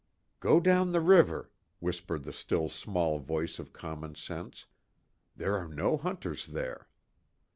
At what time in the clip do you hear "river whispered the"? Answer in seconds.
0.99-2.33